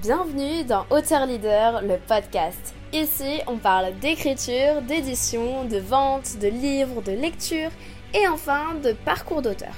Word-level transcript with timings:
Bienvenue 0.00 0.62
dans 0.62 0.86
Auteur 0.90 1.26
Leader, 1.26 1.82
le 1.82 1.96
podcast. 1.96 2.72
Ici, 2.92 3.40
on 3.48 3.56
parle 3.56 3.98
d'écriture, 3.98 4.80
d'édition, 4.82 5.64
de 5.64 5.78
vente, 5.78 6.38
de 6.40 6.46
livres, 6.46 7.02
de 7.02 7.10
lecture 7.10 7.70
et 8.14 8.28
enfin 8.28 8.76
de 8.76 8.92
parcours 8.92 9.42
d'auteur. 9.42 9.74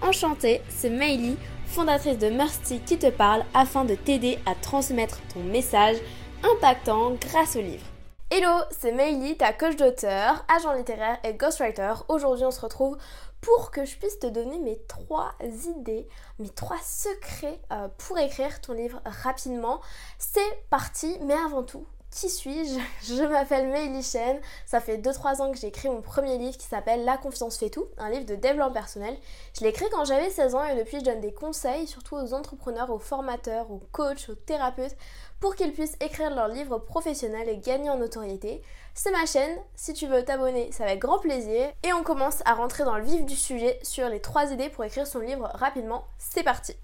Enchantée, 0.00 0.62
c'est 0.70 0.88
Meili, 0.88 1.36
fondatrice 1.66 2.16
de 2.16 2.30
Mercy 2.30 2.80
qui 2.86 2.96
te 2.96 3.10
parle 3.10 3.44
afin 3.52 3.84
de 3.84 3.94
t'aider 3.94 4.38
à 4.46 4.54
transmettre 4.54 5.20
ton 5.34 5.40
message 5.40 5.96
impactant 6.42 7.12
grâce 7.20 7.54
au 7.56 7.60
livre. 7.60 7.84
Hello, 8.30 8.60
c'est 8.70 8.92
Meili, 8.92 9.38
ta 9.38 9.54
coach 9.54 9.76
d'auteur, 9.76 10.44
agent 10.54 10.74
littéraire 10.74 11.18
et 11.24 11.32
ghostwriter. 11.32 11.94
Aujourd'hui, 12.08 12.44
on 12.44 12.50
se 12.50 12.60
retrouve 12.60 12.98
pour 13.40 13.70
que 13.70 13.86
je 13.86 13.96
puisse 13.96 14.18
te 14.18 14.26
donner 14.26 14.58
mes 14.58 14.78
trois 14.86 15.32
idées, 15.40 16.06
mes 16.38 16.50
trois 16.50 16.76
secrets 16.82 17.58
euh, 17.72 17.88
pour 17.96 18.18
écrire 18.18 18.60
ton 18.60 18.74
livre 18.74 19.00
rapidement. 19.06 19.80
C'est 20.18 20.62
parti, 20.68 21.16
mais 21.22 21.32
avant 21.32 21.62
tout, 21.62 21.86
qui 22.10 22.28
suis-je? 22.28 22.78
Je 23.14 23.22
m'appelle 23.22 23.68
Meili 23.68 24.02
Chen. 24.02 24.40
Ça 24.66 24.80
fait 24.80 24.98
2-3 24.98 25.40
ans 25.42 25.52
que 25.52 25.58
j'ai 25.58 25.68
écrit 25.68 25.88
mon 25.88 26.00
premier 26.00 26.38
livre 26.38 26.56
qui 26.56 26.66
s'appelle 26.66 27.04
La 27.04 27.16
confiance 27.16 27.58
fait 27.58 27.70
tout, 27.70 27.86
un 27.98 28.10
livre 28.10 28.24
de 28.24 28.34
développement 28.34 28.72
personnel. 28.72 29.16
Je 29.56 29.62
l'ai 29.62 29.70
écrit 29.70 29.86
quand 29.90 30.04
j'avais 30.04 30.30
16 30.30 30.54
ans 30.54 30.64
et 30.64 30.76
depuis 30.76 30.98
je 31.00 31.04
donne 31.04 31.20
des 31.20 31.32
conseils, 31.32 31.86
surtout 31.86 32.16
aux 32.16 32.34
entrepreneurs, 32.34 32.90
aux 32.90 32.98
formateurs, 32.98 33.70
aux 33.70 33.82
coachs, 33.92 34.28
aux 34.28 34.34
thérapeutes, 34.34 34.96
pour 35.40 35.54
qu'ils 35.54 35.72
puissent 35.72 35.96
écrire 36.00 36.34
leur 36.34 36.48
livre 36.48 36.78
professionnel 36.78 37.48
et 37.48 37.58
gagner 37.58 37.90
en 37.90 37.98
notoriété. 37.98 38.62
C'est 38.94 39.12
ma 39.12 39.26
chaîne, 39.26 39.56
si 39.76 39.92
tu 39.92 40.06
veux 40.06 40.24
t'abonner, 40.24 40.72
ça 40.72 40.84
va 40.84 40.92
être 40.92 40.98
grand 40.98 41.20
plaisir. 41.20 41.68
Et 41.84 41.92
on 41.92 42.02
commence 42.02 42.42
à 42.44 42.54
rentrer 42.54 42.84
dans 42.84 42.96
le 42.96 43.04
vif 43.04 43.24
du 43.24 43.36
sujet 43.36 43.78
sur 43.82 44.08
les 44.08 44.20
3 44.20 44.52
idées 44.52 44.70
pour 44.70 44.84
écrire 44.84 45.06
son 45.06 45.20
livre 45.20 45.48
rapidement. 45.54 46.04
C'est 46.18 46.42
parti 46.42 46.74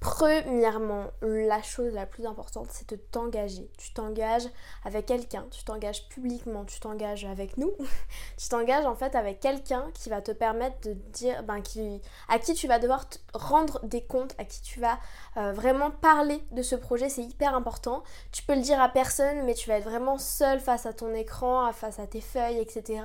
Premièrement, 0.00 1.08
la 1.20 1.60
chose 1.60 1.92
la 1.92 2.06
plus 2.06 2.24
importante, 2.24 2.68
c'est 2.70 2.88
de 2.88 2.96
t'engager. 2.96 3.70
Tu 3.76 3.92
t'engages 3.92 4.48
avec 4.82 5.04
quelqu'un, 5.04 5.46
tu 5.50 5.62
t'engages 5.62 6.08
publiquement, 6.08 6.64
tu 6.64 6.80
t'engages 6.80 7.26
avec 7.26 7.58
nous, 7.58 7.70
tu 8.38 8.48
t'engages 8.48 8.86
en 8.86 8.94
fait 8.94 9.14
avec 9.14 9.40
quelqu'un 9.40 9.90
qui 9.92 10.08
va 10.08 10.22
te 10.22 10.32
permettre 10.32 10.80
de 10.88 10.94
dire, 10.94 11.42
ben, 11.42 11.60
qui, 11.60 12.00
à 12.30 12.38
qui 12.38 12.54
tu 12.54 12.66
vas 12.66 12.78
devoir 12.78 13.04
rendre 13.34 13.84
des 13.84 14.02
comptes, 14.02 14.34
à 14.38 14.46
qui 14.46 14.62
tu 14.62 14.80
vas 14.80 14.98
euh, 15.36 15.52
vraiment 15.52 15.90
parler 15.90 16.42
de 16.52 16.62
ce 16.62 16.76
projet, 16.76 17.10
c'est 17.10 17.22
hyper 17.22 17.54
important. 17.54 18.02
Tu 18.32 18.42
peux 18.42 18.54
le 18.54 18.62
dire 18.62 18.80
à 18.80 18.88
personne, 18.88 19.44
mais 19.44 19.52
tu 19.52 19.68
vas 19.68 19.76
être 19.76 19.84
vraiment 19.84 20.16
seul 20.16 20.60
face 20.60 20.86
à 20.86 20.94
ton 20.94 21.12
écran, 21.12 21.70
face 21.74 21.98
à 21.98 22.06
tes 22.06 22.22
feuilles, 22.22 22.58
etc. 22.58 23.02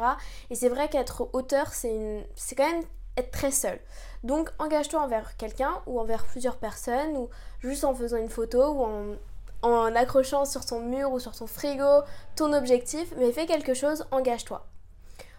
Et 0.50 0.55
c'est 0.55 0.70
vrai 0.70 0.88
qu'être 0.88 1.30
auteur, 1.33 1.73
c'est 1.73 2.25
quand 2.55 2.72
même 2.72 2.86
être 3.17 3.31
très 3.31 3.52
seul. 3.52 3.80
Donc 4.23 4.49
engage-toi 4.59 5.02
envers 5.02 5.38
quelqu'un 5.38 5.81
ou 5.85 5.99
envers 5.99 6.25
plusieurs 6.25 6.58
personnes 6.58 7.16
ou 7.16 7.30
juste 7.59 7.83
en 7.83 7.94
faisant 7.94 8.17
une 8.17 8.30
photo 8.30 8.73
ou 8.73 9.17
en, 9.61 9.95
accrochant 9.95 10.45
sur 10.45 10.66
ton 10.66 10.80
mur 10.80 11.11
ou 11.11 11.19
sur 11.19 11.36
ton 11.36 11.47
frigo 11.47 12.03
ton 12.36 12.53
objectif, 12.53 13.13
mais 13.17 13.31
fais 13.31 13.45
quelque 13.45 13.73
chose, 13.73 14.05
engage-toi. 14.11 14.66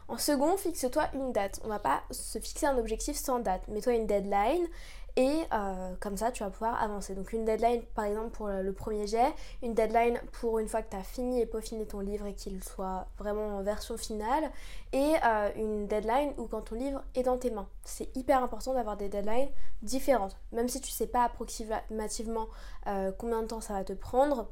En 0.08 0.19
second, 0.19 0.56
fixe-toi 0.56 1.08
une 1.14 1.32
date. 1.32 1.60
On 1.64 1.69
va 1.69 1.80
pas 1.80 2.02
se 2.10 2.38
fixer 2.38 2.66
un 2.66 2.78
objectif 2.78 3.16
sans 3.16 3.41
date. 3.41 3.66
Mets-toi 3.66 3.94
une 3.94 4.06
deadline 4.06 4.66
et 5.17 5.45
euh, 5.53 5.95
comme 6.00 6.17
ça 6.17 6.31
tu 6.31 6.45
vas 6.45 6.50
pouvoir 6.50 6.83
avancer. 6.83 7.14
Donc 7.14 7.33
une 7.33 7.45
deadline 7.45 7.83
par 7.95 8.05
exemple 8.05 8.31
pour 8.31 8.48
le 8.48 8.72
premier 8.72 9.06
jet, 9.06 9.34
une 9.62 9.75
deadline 9.75 10.20
pour 10.33 10.59
une 10.59 10.69
fois 10.69 10.83
que 10.83 10.91
tu 10.91 10.97
as 10.97 11.03
fini 11.03 11.41
et 11.41 11.47
peaufiné 11.47 11.86
ton 11.86 12.00
livre 12.00 12.27
et 12.27 12.34
qu'il 12.34 12.62
soit 12.62 13.06
vraiment 13.19 13.56
en 13.56 13.62
version 13.62 13.97
finale, 13.97 14.50
et 14.92 15.14
euh, 15.25 15.50
une 15.56 15.87
deadline 15.87 16.33
où 16.37 16.47
quand 16.47 16.62
ton 16.62 16.75
livre 16.75 17.03
est 17.14 17.22
dans 17.22 17.39
tes 17.39 17.50
mains. 17.50 17.69
C'est 17.84 18.14
hyper 18.17 18.42
important 18.42 18.75
d'avoir 18.75 18.97
des 18.97 19.09
deadlines 19.09 19.48
différentes. 19.83 20.37
Même 20.53 20.69
si 20.69 20.81
tu 20.81 20.91
sais 20.91 21.06
pas 21.06 21.25
approximativement 21.25 22.48
euh, 22.87 23.11
combien 23.17 23.42
de 23.42 23.47
temps 23.47 23.61
ça 23.61 23.72
va 23.72 23.84
te 23.84 23.94
prendre, 23.94 24.48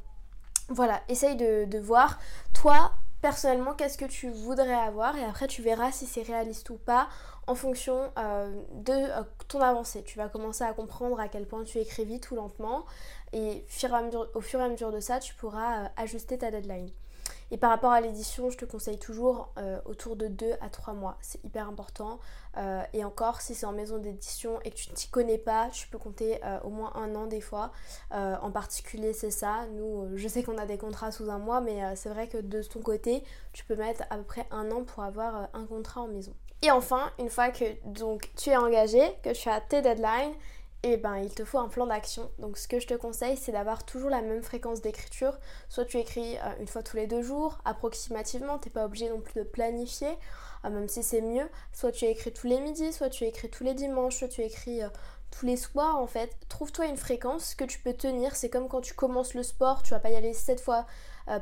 voilà, 0.68 1.02
essaye 1.08 1.36
de, 1.36 1.66
de 1.66 1.78
voir 1.78 2.18
toi 2.54 2.92
personnellement 3.24 3.72
qu'est-ce 3.72 3.96
que 3.96 4.04
tu 4.04 4.28
voudrais 4.28 4.74
avoir 4.74 5.16
et 5.16 5.24
après 5.24 5.46
tu 5.46 5.62
verras 5.62 5.90
si 5.90 6.04
c'est 6.04 6.24
réaliste 6.24 6.68
ou 6.68 6.76
pas 6.76 7.08
en 7.46 7.54
fonction 7.54 8.12
euh, 8.18 8.54
de 8.74 8.92
euh, 8.92 9.22
ton 9.48 9.62
avancée. 9.62 10.02
Tu 10.02 10.18
vas 10.18 10.28
commencer 10.28 10.62
à 10.62 10.74
comprendre 10.74 11.18
à 11.18 11.28
quel 11.28 11.46
point 11.46 11.64
tu 11.64 11.78
écris 11.78 12.04
vite 12.04 12.30
ou 12.30 12.34
lentement 12.34 12.84
et 13.32 13.64
au 14.34 14.40
fur 14.42 14.60
et 14.60 14.64
à 14.64 14.68
mesure 14.68 14.92
de 14.92 15.00
ça 15.00 15.20
tu 15.20 15.34
pourras 15.36 15.84
euh, 15.84 15.88
ajuster 15.96 16.36
ta 16.36 16.50
deadline. 16.50 16.90
Et 17.50 17.56
par 17.56 17.70
rapport 17.70 17.92
à 17.92 18.00
l'édition, 18.00 18.50
je 18.50 18.56
te 18.56 18.64
conseille 18.64 18.98
toujours 18.98 19.52
euh, 19.58 19.78
autour 19.84 20.16
de 20.16 20.26
2 20.26 20.54
à 20.60 20.68
3 20.68 20.94
mois. 20.94 21.16
C'est 21.20 21.42
hyper 21.44 21.68
important. 21.68 22.18
Euh, 22.56 22.82
et 22.92 23.04
encore, 23.04 23.40
si 23.40 23.54
c'est 23.54 23.66
en 23.66 23.72
maison 23.72 23.98
d'édition 23.98 24.60
et 24.64 24.70
que 24.70 24.76
tu 24.76 24.90
ne 24.90 24.94
t'y 24.94 25.08
connais 25.08 25.38
pas, 25.38 25.68
tu 25.70 25.88
peux 25.88 25.98
compter 25.98 26.40
euh, 26.44 26.58
au 26.64 26.70
moins 26.70 26.92
un 26.94 27.14
an 27.14 27.26
des 27.26 27.40
fois. 27.40 27.72
en 28.10 28.50
particulier, 28.50 29.12
c'est 29.12 29.30
ça. 29.30 29.66
Nous, 29.72 30.16
je 30.16 30.28
sais 30.28 30.42
qu'on 30.42 30.58
a 30.58 30.66
des 30.66 30.78
contrats 30.78 31.12
sous 31.12 31.30
un 31.30 31.38
mois, 31.38 31.60
mais 31.60 31.96
c'est 31.96 32.08
vrai 32.08 32.28
que 32.28 32.38
de 32.38 32.62
ton 32.62 32.80
côté, 32.80 33.22
tu 33.52 33.64
peux 33.64 33.76
mettre 33.76 34.02
à 34.10 34.16
peu 34.16 34.22
près 34.22 34.46
un 34.50 34.70
an 34.70 34.84
pour 34.84 35.02
avoir 35.02 35.48
un 35.52 35.66
contrat 35.66 36.02
en 36.02 36.08
maison. 36.08 36.34
Et 36.62 36.70
enfin, 36.70 37.12
une 37.18 37.28
fois 37.28 37.50
que 37.50 37.64
donc, 37.84 38.30
tu 38.36 38.50
es 38.50 38.56
engagé, 38.56 39.02
que 39.22 39.30
tu 39.34 39.48
as 39.48 39.60
tes 39.60 39.82
deadlines, 39.82 40.32
et 40.84 40.92
eh 40.92 40.96
ben 40.98 41.16
il 41.16 41.30
te 41.30 41.46
faut 41.46 41.58
un 41.58 41.68
plan 41.68 41.86
d'action. 41.86 42.30
Donc 42.38 42.58
ce 42.58 42.68
que 42.68 42.78
je 42.78 42.86
te 42.86 42.92
conseille 42.92 43.38
c'est 43.38 43.52
d'avoir 43.52 43.86
toujours 43.86 44.10
la 44.10 44.20
même 44.20 44.42
fréquence 44.42 44.82
d'écriture. 44.82 45.38
Soit 45.70 45.86
tu 45.86 45.96
écris 45.96 46.36
euh, 46.36 46.60
une 46.60 46.68
fois 46.68 46.82
tous 46.82 46.98
les 46.98 47.06
deux 47.06 47.22
jours, 47.22 47.58
approximativement, 47.64 48.58
t'es 48.58 48.68
pas 48.68 48.84
obligé 48.84 49.08
non 49.08 49.22
plus 49.22 49.32
de 49.40 49.44
planifier, 49.44 50.10
euh, 50.66 50.68
même 50.68 50.86
si 50.86 51.02
c'est 51.02 51.22
mieux. 51.22 51.48
Soit 51.72 51.90
tu 51.90 52.04
écris 52.04 52.34
tous 52.34 52.46
les 52.46 52.60
midis, 52.60 52.92
soit 52.92 53.08
tu 53.08 53.24
écris 53.24 53.48
tous 53.48 53.64
les 53.64 53.72
dimanches, 53.72 54.18
soit 54.18 54.28
tu 54.28 54.42
écris 54.42 54.82
euh, 54.82 54.88
tous 55.30 55.46
les 55.46 55.56
soirs 55.56 55.96
en 55.96 56.06
fait. 56.06 56.36
Trouve-toi 56.50 56.84
une 56.84 56.98
fréquence 56.98 57.54
que 57.54 57.64
tu 57.64 57.78
peux 57.78 57.94
tenir. 57.94 58.36
C'est 58.36 58.50
comme 58.50 58.68
quand 58.68 58.82
tu 58.82 58.92
commences 58.92 59.32
le 59.32 59.42
sport, 59.42 59.82
tu 59.82 59.92
vas 59.92 60.00
pas 60.00 60.10
y 60.10 60.16
aller 60.16 60.34
7 60.34 60.60
fois 60.60 60.84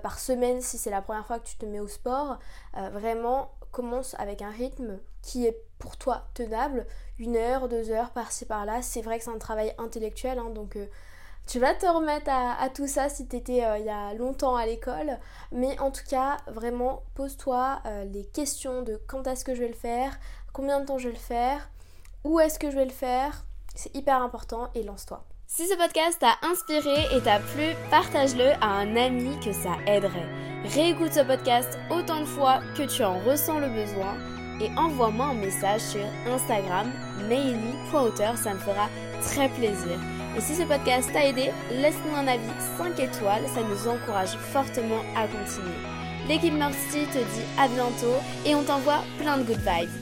par 0.04 0.20
semaine 0.20 0.60
si 0.60 0.78
c'est 0.78 0.90
la 0.90 1.02
première 1.02 1.26
fois 1.26 1.40
que 1.40 1.48
tu 1.48 1.56
te 1.56 1.66
mets 1.66 1.80
au 1.80 1.88
sport. 1.88 2.38
vraiment 2.92 3.50
commence 3.72 4.14
avec 4.18 4.42
un 4.42 4.50
rythme 4.50 4.98
qui 5.22 5.46
est 5.46 5.58
pour 5.78 5.96
toi 5.96 6.28
tenable, 6.34 6.86
une 7.18 7.36
heure, 7.36 7.68
deux 7.68 7.90
heures 7.90 8.10
par-ci 8.10 8.44
par-là. 8.44 8.82
C'est 8.82 9.02
vrai 9.02 9.18
que 9.18 9.24
c'est 9.24 9.30
un 9.30 9.38
travail 9.38 9.74
intellectuel, 9.78 10.38
hein, 10.38 10.50
donc 10.50 10.76
euh, 10.76 10.86
tu 11.46 11.58
vas 11.58 11.74
te 11.74 11.86
remettre 11.86 12.30
à, 12.30 12.68
tout 12.70 12.86
ça 12.86 13.08
si 13.08 13.26
tu 13.26 13.36
étais 13.36 13.64
euh, 13.64 13.78
il 13.78 13.84
y 13.84 13.90
a 13.90 14.14
longtemps 14.14 14.56
à 14.56 14.66
l'école. 14.66 15.18
Mais 15.50 15.78
en 15.80 15.90
tout 15.90 16.04
cas, 16.08 16.36
vraiment, 16.46 17.02
pose-toi 17.14 17.80
euh, 17.86 18.04
les 18.04 18.24
questions 18.24 18.82
de 18.82 19.00
quand 19.08 19.26
est-ce 19.26 19.44
que 19.44 19.54
je 19.54 19.60
vais 19.60 19.68
le 19.68 19.74
faire, 19.74 20.18
combien 20.52 20.80
de 20.80 20.86
temps 20.86 20.98
je 20.98 21.08
vais 21.08 21.14
le 21.14 21.20
faire, 21.20 21.68
où 22.24 22.38
est-ce 22.38 22.58
que 22.58 22.70
je 22.70 22.76
vais 22.76 22.84
le 22.84 22.90
faire. 22.90 23.44
C'est 23.74 23.94
hyper 23.96 24.22
important 24.22 24.70
et 24.74 24.82
lance-toi. 24.82 25.24
Si 25.46 25.66
ce 25.66 25.76
podcast 25.76 26.18
t'a 26.20 26.38
inspiré 26.48 26.94
et 27.14 27.20
t'a 27.20 27.38
plu, 27.38 27.74
partage-le 27.90 28.52
à 28.62 28.68
un 28.68 28.96
ami 28.96 29.38
que 29.44 29.52
ça 29.52 29.76
aiderait. 29.86 30.28
Réécoute 30.64 31.12
ce 31.12 31.20
podcast 31.20 31.78
autant 31.90 32.20
de 32.20 32.24
fois 32.24 32.60
que 32.76 32.84
tu 32.84 33.04
en 33.04 33.18
ressens 33.20 33.58
le 33.58 33.68
besoin 33.68 34.16
et 34.60 34.70
envoie-moi 34.78 35.26
un 35.26 35.34
message 35.34 35.80
sur 35.82 36.04
Instagram, 36.26 36.90
maily.auteur, 37.28 38.36
ça 38.38 38.54
me 38.54 38.58
fera 38.60 38.88
très 39.20 39.48
plaisir. 39.50 39.98
Et 40.36 40.40
si 40.40 40.54
ce 40.54 40.62
podcast 40.62 41.12
t'a 41.12 41.26
aidé, 41.26 41.50
laisse-nous 41.70 42.16
un 42.16 42.28
avis 42.28 42.48
5 42.78 42.98
étoiles, 42.98 43.46
ça 43.54 43.60
nous 43.62 43.88
encourage 43.88 44.34
fortement 44.52 45.02
à 45.16 45.26
continuer. 45.26 45.76
L'équipe 46.28 46.54
Mercy 46.54 47.04
te 47.12 47.18
dit 47.18 47.46
à 47.58 47.68
bientôt 47.68 48.16
et 48.46 48.54
on 48.54 48.62
t'envoie 48.62 49.02
plein 49.18 49.36
de 49.38 49.42
good 49.42 49.58
vibes. 49.58 50.01